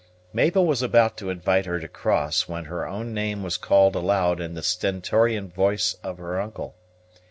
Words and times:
Mabel 0.33 0.65
was 0.65 0.81
about 0.81 1.15
to 1.17 1.29
invite 1.29 1.67
her 1.67 1.79
to 1.79 1.87
cross, 1.87 2.47
when 2.49 2.65
her 2.65 2.87
own 2.87 3.13
name 3.13 3.43
was 3.43 3.55
called 3.55 3.95
aloud 3.95 4.41
in 4.41 4.55
the 4.55 4.63
stentorian 4.63 5.47
voice 5.47 5.95
of 6.03 6.17
her 6.17 6.41
uncle. 6.41 6.73